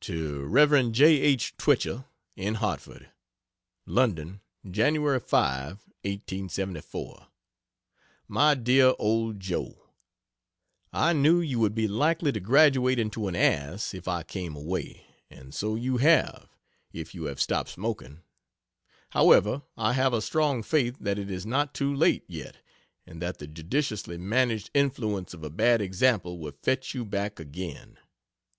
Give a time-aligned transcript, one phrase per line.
[0.00, 0.92] To Rev.
[0.92, 1.06] J.
[1.22, 1.56] H.
[1.56, 2.04] Twichell,
[2.36, 3.10] in Hartford:
[3.86, 4.96] LONDON, Jan.
[5.18, 7.26] 5 1874.
[8.28, 9.82] MY DEAR OLD JOE,
[10.92, 15.06] I knew you would be likely to graduate into an ass if I came away;
[15.30, 16.50] and so you have
[16.92, 18.20] if you have stopped smoking.
[19.12, 22.58] However, I have a strong faith that it is not too late, yet,
[23.06, 27.96] and that the judiciously managed influence of a bad example will fetch you back again.